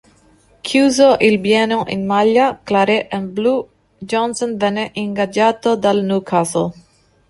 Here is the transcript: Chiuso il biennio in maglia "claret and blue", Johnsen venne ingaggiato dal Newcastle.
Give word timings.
Chiuso 0.63 1.17
il 1.19 1.37
biennio 1.37 1.83
in 1.85 2.07
maglia 2.07 2.59
"claret 2.63 3.07
and 3.13 3.29
blue", 3.33 3.67
Johnsen 3.99 4.57
venne 4.57 4.89
ingaggiato 4.95 5.75
dal 5.75 6.03
Newcastle. 6.03 6.71